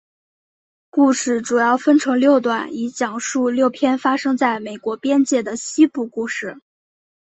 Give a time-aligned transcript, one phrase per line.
[0.89, 6.59] 故事主要分成六段以讲述六篇发生在美国边界的西部故事。